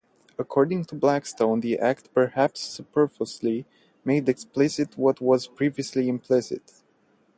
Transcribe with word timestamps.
According 0.39 0.85
to 0.85 0.95
Blackstone, 0.95 1.59
the 1.59 1.77
Act 1.77 2.11
"perhaps 2.11 2.61
superfluously" 2.61 3.67
made 4.03 4.27
explicit 4.27 4.97
what 4.97 5.21
was 5.21 5.45
previously 5.45 6.09
implicit. 6.09 6.81